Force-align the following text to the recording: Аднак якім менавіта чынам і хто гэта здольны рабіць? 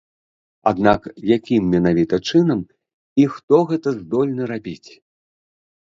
Аднак 0.69 1.01
якім 1.37 1.67
менавіта 1.75 2.15
чынам 2.31 2.61
і 3.25 3.29
хто 3.35 3.55
гэта 3.73 3.89
здольны 4.03 4.43
рабіць? 4.57 4.89